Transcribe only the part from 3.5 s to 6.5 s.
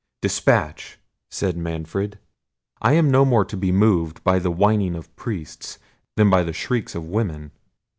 be moved by the whining of priests than by